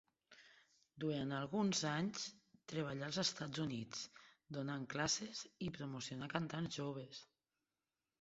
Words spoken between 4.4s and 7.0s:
donant classes i promocionà cantants